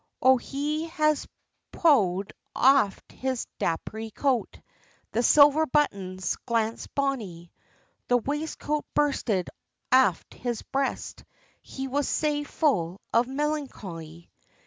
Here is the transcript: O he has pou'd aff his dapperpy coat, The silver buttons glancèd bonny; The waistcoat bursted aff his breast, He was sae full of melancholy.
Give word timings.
O 0.19 0.37
he 0.37 0.87
has 0.87 1.27
pou'd 1.71 2.33
aff 2.55 2.99
his 3.13 3.45
dapperpy 3.59 4.11
coat, 4.11 4.59
The 5.11 5.21
silver 5.21 5.67
buttons 5.67 6.37
glancèd 6.47 6.87
bonny; 6.95 7.51
The 8.07 8.17
waistcoat 8.17 8.83
bursted 8.95 9.51
aff 9.91 10.25
his 10.33 10.63
breast, 10.63 11.23
He 11.61 11.87
was 11.87 12.07
sae 12.07 12.43
full 12.43 12.99
of 13.13 13.27
melancholy. 13.27 14.31